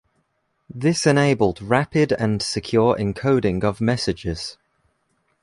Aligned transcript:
This 0.67 1.05
enabled 1.05 1.61
rapid 1.61 2.11
and 2.11 2.41
secure 2.41 2.95
encoding 2.95 3.63
of 3.63 3.79
messages. 3.79 4.57